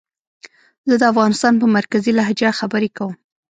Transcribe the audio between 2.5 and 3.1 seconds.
خبرې